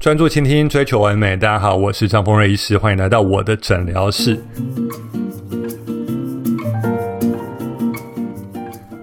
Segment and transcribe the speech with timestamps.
[0.00, 1.36] 专注倾听，追求完美。
[1.36, 4.42] 大家好，我是张峰瑞医师，欢迎来到我的诊疗室。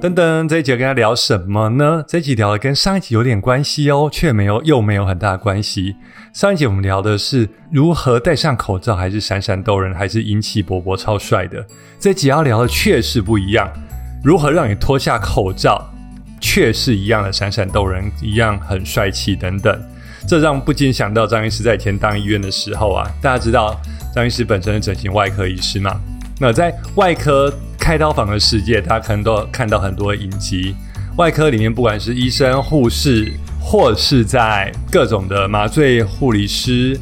[0.01, 2.03] 等等，这一集跟大家聊什么呢？
[2.07, 5.95] 这一集聊的跟上一集有点关系哦，却没有又没有很大关系。
[6.33, 11.63] 上一集我们聊的是如何戴上口罩，还是闪闪逗人，还是英气勃勃、超帅的。
[11.99, 13.71] 这一集要聊的确实不一样，
[14.23, 15.87] 如何让你脱下口罩，
[16.41, 19.79] 却是一样的闪闪逗人，一样很帅气等等。
[20.27, 23.79] 这让不禁想到张医师在以前当医院的时候啊，大家知道
[24.13, 25.97] 张医师本身是整形外科医师嘛？
[26.37, 30.75] 那在外科开刀房的世界，大家可能都看到很多影集。
[31.15, 36.99] 外科里面，不管是医生、护士，或是在各种的麻醉护理师、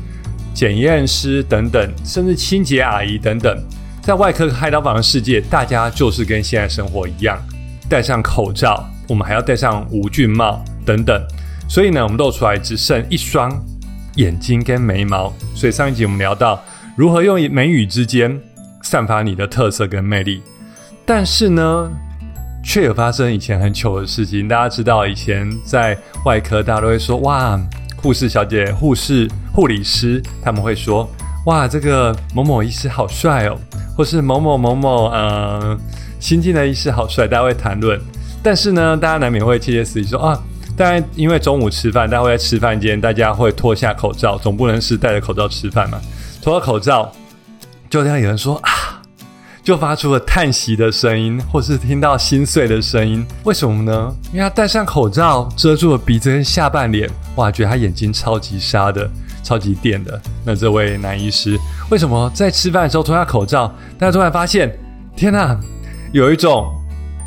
[0.53, 3.57] 检验师等等，甚至清洁阿姨等等，
[4.03, 7.37] 在外科开刀房的世界，大家就是跟现在生活一样，
[7.89, 11.19] 戴上口罩，我们还要戴上无菌帽等等。
[11.67, 13.51] 所以呢，我们露出来只剩一双
[14.15, 15.33] 眼睛跟眉毛。
[15.55, 16.61] 所以上一集我们聊到
[16.95, 18.39] 如何用眉宇之间
[18.83, 20.41] 散发你的特色跟魅力，
[21.05, 21.89] 但是呢，
[22.63, 24.47] 却有发生以前很糗的事情。
[24.47, 27.59] 大家知道，以前在外科，大家都会说：“哇，
[27.97, 31.09] 护士小姐、护士、护理师，他们会说
[31.47, 33.57] ：‘哇，这个某某医师好帅哦’，
[33.97, 35.77] 或是某某某某呃
[36.19, 37.99] 新进的医师好帅。”大家会谈论。
[38.43, 40.39] 但是呢，大家难免会窃窃私语说：“啊。”
[40.77, 45.99] 但因为中午吃饭，大家会在吃饭间，大家会脱下口罩，总不能是戴着口罩吃饭嘛？
[46.41, 47.09] 脱了口罩，
[47.89, 49.01] 就这样有人说啊，
[49.63, 53.25] 就发出了叹息的声音，或是听到心碎的声音。
[53.45, 54.13] 为什么呢？
[54.33, 59.09] 因为他戴上口罩，遮住了鼻子跟下半脸，哇，觉得他眼睛超级沙的，
[59.43, 60.21] 超级电的。
[60.43, 61.57] 那这位男医师，
[61.89, 64.77] 为什么在吃饭的时候脱下口罩，大家突然发现，
[65.15, 65.57] 天哪，
[66.11, 66.69] 有一种。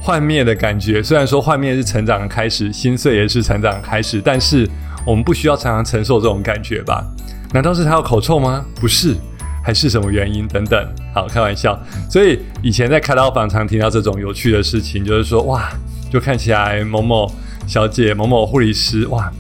[0.00, 4.68] 幻灭的感觉，虽然说幻灭是成长的开始，心碎也是成长的开始，但是
[5.04, 7.04] 我们不需要常常承受这种感觉吧？
[7.52, 8.64] 难道是他有口臭吗？
[8.76, 9.16] 不是，
[9.62, 10.46] 还是什么原因？
[10.48, 10.78] 等等，
[11.14, 11.78] 好，开玩笑。
[12.08, 15.68] 所以以前在开刀房常听到这种有趣的事情，就是说，哇，
[16.10, 17.30] 就看起来某某
[17.66, 19.30] 小姐、某某护理师，哇，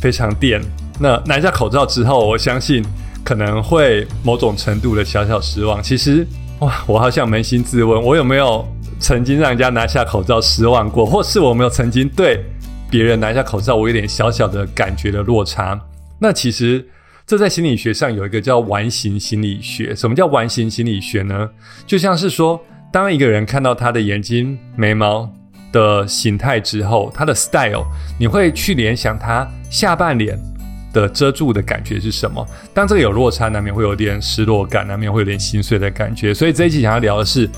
[0.00, 0.60] 非常电。
[0.98, 2.84] 那拿下口罩之后，我相信
[3.22, 5.82] 可能会某种程度的小小失望。
[5.82, 6.26] 其实，
[6.60, 8.66] 哇，我好想扪心自问，我有没有？
[8.98, 12.42] 曾经让人家拿下口罩失望过，或是我没有曾经对
[12.90, 15.78] 别人拿下口罩，我有点小小的感觉的落差。
[16.18, 16.84] 那其实
[17.26, 19.94] 这在心理学上有一个叫完形心理学。
[19.94, 21.48] 什么叫完形心理学呢？
[21.86, 22.58] 就像是说，
[22.90, 25.30] 当一个人看到他的眼睛、眉毛
[25.72, 27.84] 的形态之后，他的 style，
[28.18, 30.38] 你会去联想他下半脸
[30.92, 32.44] 的遮住的感觉是什么？
[32.72, 36.32] 当这个有落差，难免会有点失落感，难免会有点心碎的感觉。
[36.32, 37.48] 所以这一期想要聊的是。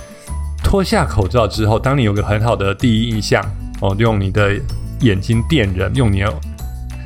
[0.68, 3.42] 脱下口罩之后，当你有个很好的第一印象
[3.80, 4.54] 哦，用你的
[5.00, 6.30] 眼睛电人，用你的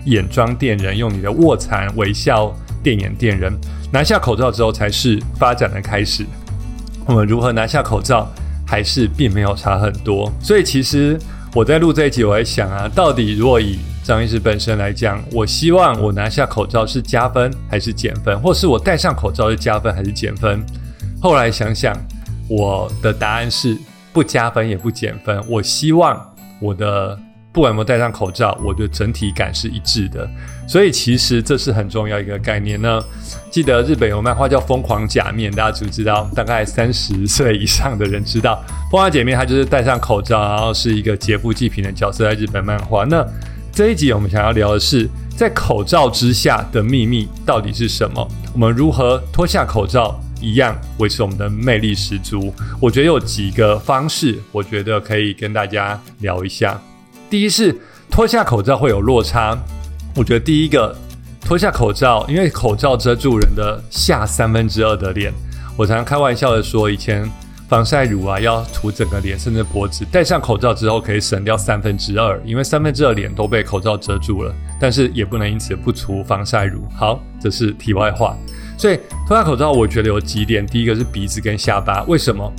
[0.07, 2.53] 眼妆电人，用你的卧蚕微笑
[2.83, 3.57] 电眼电人。
[3.93, 6.27] 拿下口罩之后，才是发展的开始。
[7.07, 8.29] 我们如何拿下口罩，
[8.67, 10.29] 还是并没有差很多。
[10.41, 11.17] 所以，其实
[11.55, 20.61] 我在录这一集，我在想啊，到底如果以张医师本身来讲，我希望我拿下口罩是加分还是减分，或是我戴上口罩是加分还是减分？
[21.21, 21.97] 后来想想。
[22.55, 23.77] 我的答案是
[24.13, 25.43] 不加分也不减分。
[25.49, 26.21] 我希望
[26.61, 27.19] 我的
[27.51, 30.29] 不管有没有戴上口罩，我的整体感是一致的。
[30.69, 33.01] 所以其实这是很重要一个概念呢。
[33.51, 36.29] 记得日本有漫画叫《疯狂假面》，大家知不知道？
[36.35, 43.05] 大概三十岁以上的人知道，《疯狂假面》它就是戴上口罩，然后是一个劫富济贫的角色，在日本漫画。
[43.05, 43.27] 那
[43.73, 48.29] 这一集我们想要聊的是，在口罩之下的秘密到底是什么？
[48.53, 50.21] 我们如何脱下口罩？
[50.43, 52.53] 一样维持我们的魅力十足。
[52.81, 56.79] 我觉得有几个方式，我觉得可以跟大家聊一下。
[57.31, 57.75] 第一是
[58.11, 59.57] 脱下口罩会有落差。
[60.15, 60.95] 我觉得第一个
[61.41, 65.33] 脱下口罩，因为口罩遮住人的下三分之二的脸。
[65.77, 67.27] 我常常开玩笑的说，以前
[67.67, 70.05] 防晒乳啊要涂整个脸，甚至脖子。
[70.13, 74.55] 戴上口罩之后可以省掉三分之二，因为三分之二脸都被口罩遮住了。
[74.79, 76.87] 但是也不能因此不涂防晒乳。
[76.95, 78.37] 好，这是题外话。
[78.77, 80.67] 所以脱下口罩，我觉得有几点。
[80.67, 82.53] 第一个是鼻子跟下巴，为什么？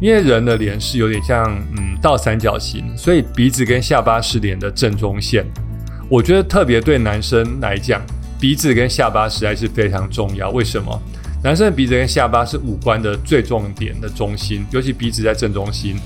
[0.00, 1.44] 因为人的脸是有点像
[1.76, 5.44] 嗯倒三角形，所以鼻子跟下巴是脸的正中线。
[6.08, 8.00] 我觉得特别对男生来讲，
[8.40, 10.50] 鼻子跟下巴实在是非常重要。
[10.50, 11.02] 为什么？
[11.42, 15.96] 男生的鼻子跟下巴是五官的最重点的中心，尤其鼻子在正中心，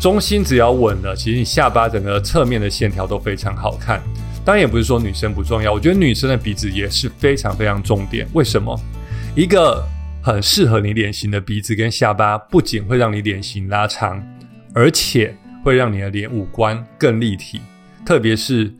[0.00, 4.00] 中心只要稳了，其实你下巴整个侧面的线条都非常好看。
[4.44, 8.26] 当然也不是说女生不重要，我觉得女生的鼻子也是非常非常重点。
[8.32, 8.78] 为什么？
[9.34, 9.82] 一个
[10.22, 14.22] 很适合你脸型的鼻子跟下巴，不仅会让你脸型拉长，
[14.74, 15.34] 而且
[15.64, 17.60] 会让你的脸五官更立体。
[18.04, 18.72] 特别是，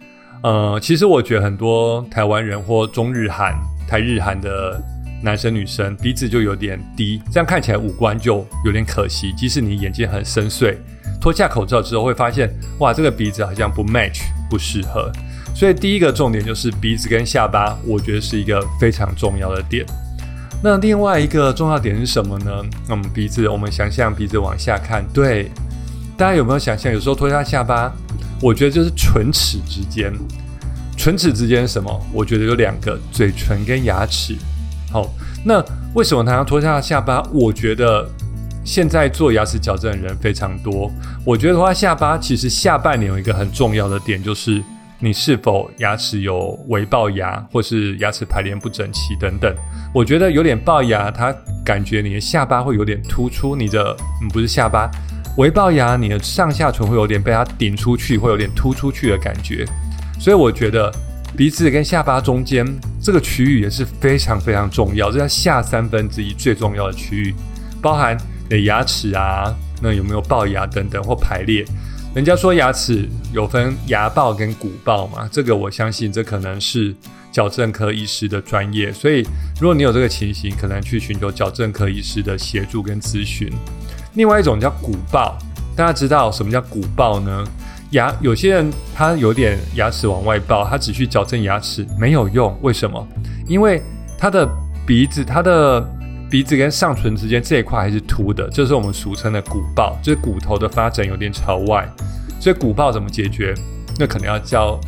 [0.42, 3.54] 呃，其实我觉得很多台湾人或中日韩、
[3.88, 4.82] 台日韩的
[5.22, 9.32] 男生女生鼻子就有点低，这样看起来五官就有点可惜。
[9.34, 10.76] 即使你眼睛很深邃，
[11.20, 15.10] 脱下口罩之后会发现，哇，这个鼻子好像不 match，不适合。
[15.54, 19.84] 所以第一个重点就是鼻子跟下巴，我觉得是一个非常重要的点。
[20.64, 22.50] 那另外一个重要点是什么呢？
[22.88, 25.50] 我嗯，鼻子，我们想象鼻子往下看，对，
[26.16, 26.92] 大家有没有想象？
[26.92, 27.92] 有时候脱下下巴，
[28.40, 30.12] 我觉得就是唇齿之间，
[30.96, 32.06] 唇齿之间什么？
[32.12, 34.36] 我觉得有两个，嘴唇跟牙齿。
[34.90, 35.12] 好，
[35.44, 35.62] 那
[35.94, 37.22] 为什么他要脱下下巴？
[37.32, 38.08] 我觉得
[38.64, 40.90] 现在做牙齿矫正的人非常多，
[41.24, 44.62] 我觉得脱下下巴，其实下半年有一个很重要的点就是。
[45.04, 49.52] 你是否牙齿有微龅牙，或是牙齿排列不整齐等等？
[49.92, 51.34] 我觉得有点龅牙，它
[51.64, 54.88] 感觉你的下巴会有点突出，你的嗯不是下巴，
[55.38, 59.66] 微龅牙，你的上下唇会有点被它顶出去，会有点突出去的感觉。
[60.20, 60.88] 所以我觉得
[61.36, 62.64] 鼻子跟下巴中间
[63.02, 67.34] 这个区域也是非常非常重要，这叫下三分之一最重要的区域，
[67.82, 69.52] 包含你的牙齿啊，
[69.82, 71.64] 那有没有龅牙等等或排列。
[72.14, 76.94] 人家说牙齿有分牙刨跟骨刨嘛，这个我相信这可能是
[77.32, 79.26] 矫正科医师的专业，所以
[79.58, 83.50] 如果你有这个情形，可能去寻求矫正科医师的协助跟咨询。
[84.12, 85.32] 另外一种叫骨刨，
[85.74, 87.44] 大家知道什么叫骨刨呢？
[87.92, 93.08] 牙有些人他有点牙齿往外爆，他只去矫正牙齿没有用，为什么？
[93.48, 93.82] 因为
[94.18, 94.46] 他的
[94.86, 95.82] 鼻子他的。
[96.32, 101.86] 鼻子跟上唇之间这一块还是凸的，这是我们俗称的骨刨，就是骨头的发展有点朝外。
[102.40, 103.52] 所以骨刨怎么解决？
[103.98, 104.80] 那可能要叫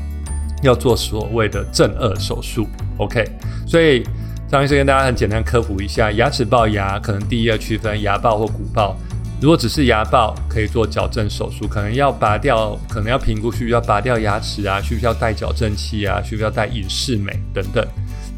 [0.63, 2.67] 要做所谓的正颚手术。
[2.97, 3.23] OK，
[3.67, 4.03] 所以
[4.49, 8.95] 张医师跟大家很简单科普一下，牙齿龅牙可能第一要区分牙刨或骨刨。
[9.39, 17.87] 如果只是牙刨，可以做矫正手术，可能要拔掉，可能要评估需不需要拔掉牙齿啊，需不需要戴矫正器啊，需不需要戴隐适美等等。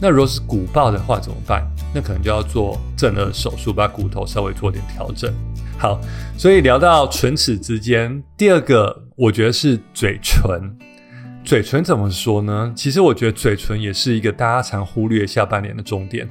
[0.00, 1.66] 那如果是骨爆的话怎么办？
[1.94, 5.32] 那可能就要做正颚手术，把骨头稍微做点调整。
[5.78, 6.00] 好，
[6.36, 10.44] 所以聊到唇齿之间，第二个我觉得是嘴唇。
[11.44, 12.72] 嘴唇怎么说呢？
[12.74, 16.28] 其实我觉得嘴唇也是一个大家常忽略下半年的重点。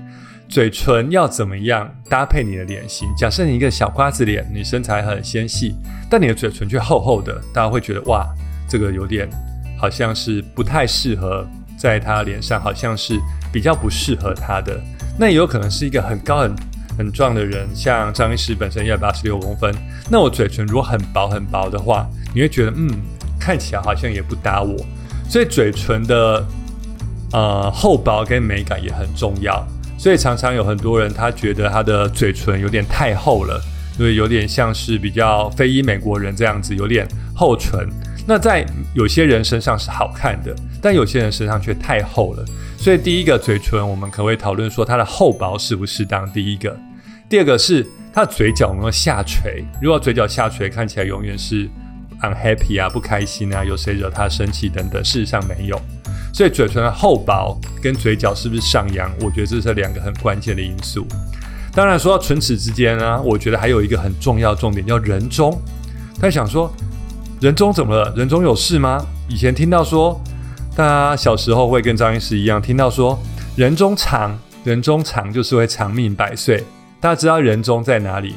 [0.47, 3.07] 嘴唇要怎么样搭配你的脸型？
[3.17, 5.73] 假设你一个小瓜子脸，你身材很纤细，
[6.09, 8.27] 但你的嘴唇却厚厚的，大家会觉得哇，
[8.67, 9.27] 这个有点
[9.79, 11.47] 好像是不太适合
[11.85, 13.19] 在他脸上，好像是。
[13.53, 14.77] 比较不适合他的，
[15.17, 16.53] 那也有可能是一个很高很
[16.97, 19.73] 很壮的人，像张医师本身一百八十六公分，
[20.11, 22.89] 那我嘴唇如果很薄很薄的话，你会觉得嗯，
[23.39, 24.75] 看起来好像也不搭我，
[25.29, 26.45] 所以嘴唇的
[27.31, 29.65] 呃厚薄跟美感也很重要，
[29.97, 33.61] 所以常常有很多人他觉得他的嘴唇有点太厚了，
[33.95, 37.87] 所以有点像是比较非裔美国人这样子，有点厚唇。
[38.27, 42.43] 那在有些人身上是好看的，但有些人身上却太厚了。
[42.75, 46.27] 所以第一个嘴唇，我们可会讨论说它的厚薄适不适当？
[46.31, 46.75] 第一个，
[47.29, 49.63] 第二个是它的嘴角有没有下垂？
[49.79, 51.69] 如果嘴角下垂，看起来永远是
[52.21, 55.05] unhappy 啊，不开心啊，有谁惹他生气等等。
[55.05, 55.79] 事实上没有。
[56.33, 61.05] 所以嘴唇的厚薄跟嘴角是不是上扬，我觉得这是两个很关键的因素。
[61.73, 65.61] 当然说到唇齿之间呢，我觉得还有一个很重要重点叫人中。
[66.19, 66.73] 他想说。
[67.41, 68.13] 人中怎么了？
[68.15, 69.05] 人中有事吗？
[69.27, 70.19] 以前听到说，
[70.75, 73.19] 大家小时候会跟张医师一样，听到说
[73.55, 76.63] 人中长，人中长就是会长命百岁。
[77.01, 78.35] 大家知道人中在哪里？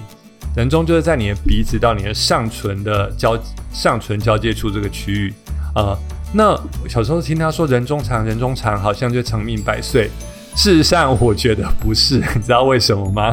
[0.57, 3.39] 人中就是在你的鼻子到你的上唇的交
[3.73, 5.33] 上唇交界处这个区域
[5.75, 5.97] 啊。
[6.33, 10.11] 那小时候听他说人中长，人中长好像就长命百岁。
[10.57, 13.33] 事实上，我觉得不是，你知道为什么吗？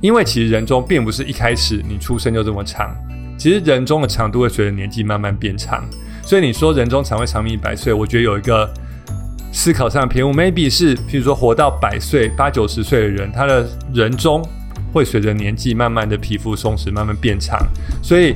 [0.00, 2.90] 因为其实人中并不是一开始你出生就这么长。
[3.40, 5.82] 其实人中的长度会随着年纪慢慢变长，
[6.22, 8.70] 所以你说人中长会长命百岁，我觉得有一个
[9.50, 14.46] 思考上的偏误，maybe 是，譬如说活到百岁、八九十岁的人，他的人中
[14.92, 17.66] 会随着年纪慢慢的皮肤松弛，慢慢变长，
[18.02, 18.34] 所以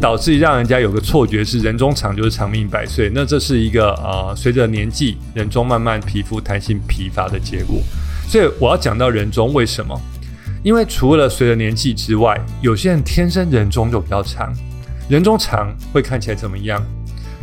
[0.00, 7.78] 导致让人家有个错觉是人中长就是长命百岁，那这是一个呃随着年纪人中慢慢皮肤弹性疲乏的结果，
[8.26, 10.00] 所以我要讲到人中为什么。
[10.66, 14.52] 因为除了随着年纪之外，有些人天生人中就比较长，
[15.08, 16.84] 人中长会看起来怎么样？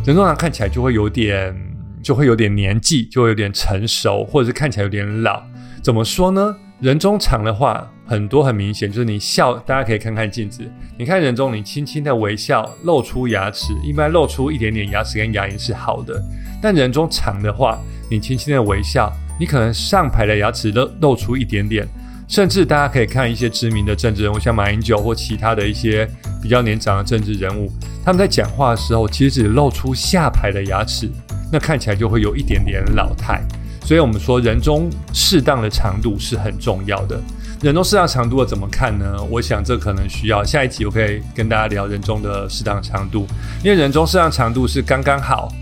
[0.04, 1.56] 人中长看起来就会有点，
[2.02, 5.42] 就会有点年纪，就会有点成熟，或者是看起来有点老。
[5.82, 6.54] 怎么说呢？
[6.80, 10.62] 人中长的话，很多很明显，就是你笑，大家可以看看镜子，
[10.98, 16.22] 你看人中，你轻轻的微笑，露出牙齿，一般露出一点点牙齿跟牙龈是好的。
[16.60, 17.78] 但人中长的话，
[18.10, 21.88] 你轻轻的微笑，你可能上排的牙齿露露出一点点。
[22.34, 26.04] 甚至大家可以看一些知名的政治人物，像马英九或其他的一些
[26.42, 27.70] 比较年长的政治人物，
[28.04, 31.08] 他们在讲话的时候，其实只露出下排的牙齿，
[31.52, 33.40] 那看起来就会有一点点老态。
[33.84, 37.20] 所以我们说人中适当的长度是很重要的。
[37.62, 39.16] 人中适当长度的怎么看呢？
[39.30, 43.28] 我想这可能需要下一集我可以跟大家聊人中的适当长度，
[43.62, 45.52] 因为人中适当长度是刚刚好，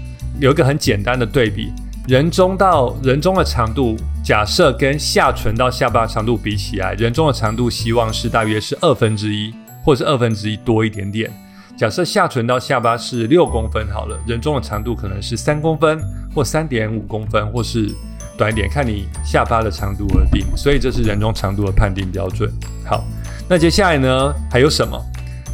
[0.40, 1.70] 有一个很简单的对比，
[2.08, 9.54] 人中到人中的长度，假设跟下唇到下巴长度比起来，人中的长度希望是大约是二分之一，
[9.84, 11.30] 或是二分之一多一点点。
[11.76, 15.98] 假设下唇到下巴是六公分好了，人中的长度可能是三公分，
[16.34, 17.90] 或三点五公分，或是。
[18.38, 22.50] 短一点，看你下巴的长度而定，所以这是人中长度的判定标准。
[22.84, 23.04] 好，
[23.46, 24.98] 那接下来呢，还有什么？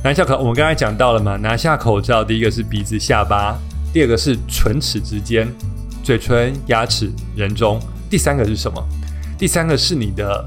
[0.02, 1.36] 拿下口，我们刚才讲到了嘛？
[1.36, 3.58] 拿下口罩，第一个是鼻子、下巴，
[3.92, 5.46] 第二个是唇齿之间，
[6.08, 8.82] 嘴唇、牙齿、人中，第三个是什么？
[9.36, 10.42] 第三个是你的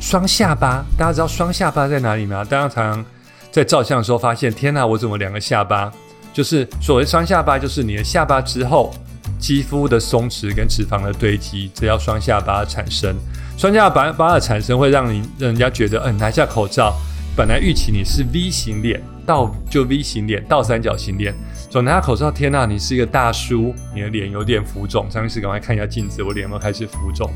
[0.00, 0.82] 双下巴。
[0.96, 2.42] 大家知道双下巴在哪里吗？
[2.42, 3.04] 大家常常
[3.52, 5.92] 在照相的时候发现，天哪，我怎么两个下巴？
[6.32, 8.90] 就是所谓双下巴，就是你的下巴之后。
[9.38, 13.14] 肌肤的松弛跟脂肪的堆积，只要双下巴的产生，
[13.58, 16.96] 双下巴巴的产生会让你让人家觉得，嗯，拿下口罩，
[17.36, 21.34] 本来预期你是 V 型脸，倒就 V 型脸，倒三角形脸，
[21.76, 27.30] 总拿口罩，天呐，你是一个大叔，你的脸有点浮肿，张医师赶快看一下镜子，我脸有没有开始浮肿？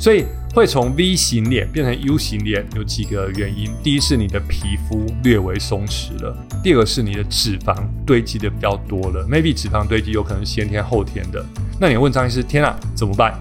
[0.00, 3.70] 所以会从 V 型脸变成 U 型脸，有几个原因。
[3.82, 9.26] 第一是你的皮肤略微松弛了，第二个是你的脂肪堆积的比较多了。
[9.30, 11.44] Maybe 脂肪堆积有可能先天后天的。
[11.78, 13.38] 那你问张医师，天啊，怎么办？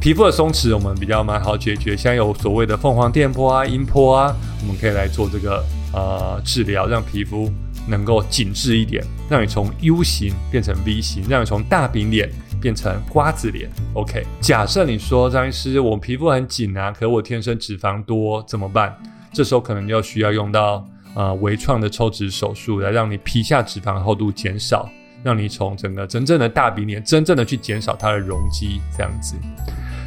[0.00, 7.48] 皮肤的松弛我们比较蛮好解决，像有所谓的凤凰电波啊、音波啊，我们可以来做这个呃治疗，让皮肤
[7.88, 12.30] 能够紧致一点，让你从 U 型变成 V 型，让你从大饼脸。
[12.62, 14.24] 变成瓜子脸，OK。
[14.40, 18.96] 假设你说张医师，我皮肤很紧啊，可我天生脂肪多，怎么办？
[19.34, 20.82] 这时候可能要需要用到
[21.14, 24.88] 呃微创的抽脂手术，来让你皮下脂肪厚度减少，
[25.22, 29.36] 让你从整个真正的大饼脸，真正的去减少它的容积，这样子。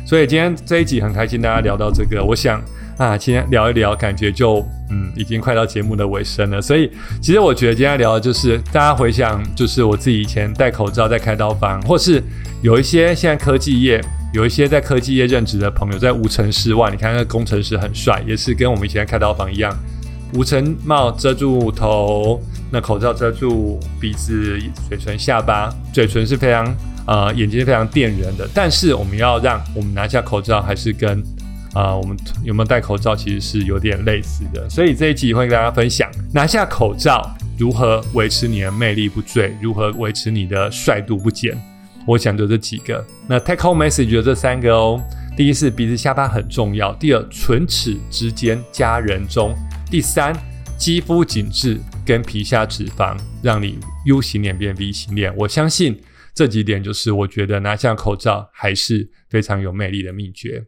[0.04, 2.60] 所以今天这一集很开心，大家聊到这个，我想
[2.98, 6.62] 啊，今天聊一聊，感觉就嗯，已经快到节目的尾声了。
[6.62, 12.22] 所以其实我觉得今天聊的就是大家回想，就是我自己以前戴口罩在开刀房，或是。
[12.64, 19.72] 有一些现在科技业，有一些在科技业任职的朋友，在无尘室外，你看那个工程师很帅，也是跟我们以前开刀房一样，
[20.34, 26.76] 无尘帽遮住头，那口罩遮住鼻子、嘴唇、下巴，嘴唇是非常
[27.06, 28.50] 呃，眼睛是非常电人的。
[28.56, 31.24] 但是我们要让我们拿下口罩，还是跟
[31.74, 34.70] 啊，我们有没有戴口罩其实是有点类似的。
[34.70, 41.58] 所以这一集会跟大家分享拿下口罩如何维持你的魅力不坠，如何维持你的帅度不减。
[42.06, 45.02] 我想就这几个，那 take home message 有这三个哦。
[45.36, 49.54] 第一是鼻子下巴很重要，第二唇齿之间加人中，
[49.92, 50.34] 第三
[50.78, 55.36] 肌肤紧致跟皮下脂肪让你 U 型脸变 V 型脸。
[55.36, 56.02] 我相信
[56.34, 60.64] 这几点就是我觉得拿下口罩还是非常有魅力的秘诀。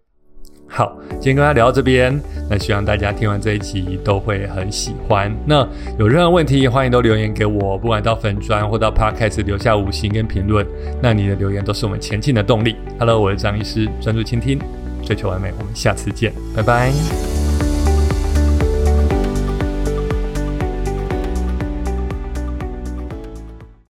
[0.71, 2.17] 好，今天跟大家聊到这边，
[2.49, 5.35] 那希望大家听完这一集都会很喜欢。
[5.45, 10.65] 那有任何问题，欢迎都留言给我，不管到粉砖或到 Podcast 留下五星跟评论，
[11.01, 12.75] 那你的留言都是我们前进的动力。
[12.99, 14.59] Hello，我是张医师，专注倾听，
[15.03, 17.38] 追求完美，我们下次见，拜拜。